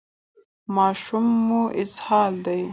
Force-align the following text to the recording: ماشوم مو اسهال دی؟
ماشوم 0.75 1.25
مو 1.47 1.61
اسهال 1.81 2.33
دی؟ 2.45 2.61